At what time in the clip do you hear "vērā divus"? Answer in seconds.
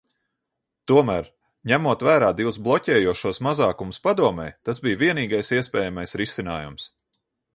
2.07-2.57